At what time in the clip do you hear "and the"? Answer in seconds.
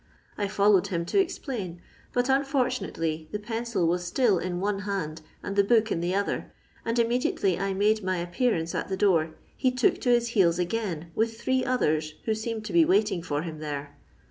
5.43-5.63